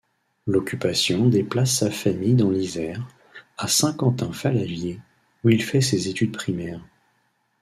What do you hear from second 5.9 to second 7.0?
études primaires.